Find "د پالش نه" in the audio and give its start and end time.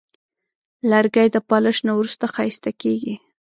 1.31-1.93